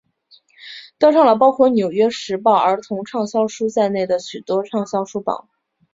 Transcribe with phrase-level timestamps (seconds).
[0.97, 5.47] 登上了包括纽约时报儿童畅销书在内的许多畅销书榜。